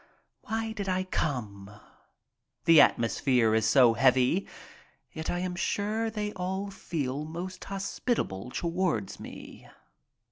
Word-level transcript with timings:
Why 0.45 0.71
did 0.71 0.89
I 0.89 1.03
come? 1.03 1.69
The 2.65 2.81
atmosphere 2.81 3.53
is 3.53 3.67
so 3.67 3.93
heavy, 3.93 4.47
yet 5.11 5.29
I 5.29 5.37
am 5.37 5.53
sure 5.55 6.09
they 6.09 6.33
all 6.33 6.71
feel 6.71 7.23
most 7.23 7.65
hospitable 7.65 8.49
toward 8.49 9.19
me. 9.19 9.67